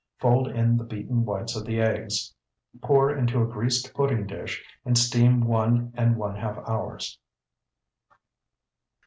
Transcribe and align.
Fold 0.19 0.47
in 0.47 0.77
the 0.77 0.83
beaten 0.83 1.25
whites 1.25 1.55
of 1.55 1.63
the 1.63 1.79
eggs, 1.79 2.33
pour 2.81 3.15
into 3.15 3.39
a 3.39 3.45
greased 3.45 3.93
pudding 3.93 4.25
dish, 4.25 4.63
and 4.83 4.97
steam 4.97 5.41
one 5.45 5.93
and 5.95 6.17
one 6.17 6.35
half 6.37 6.57
hours. 6.67 7.19